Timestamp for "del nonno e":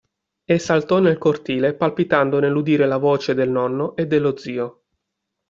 3.35-4.07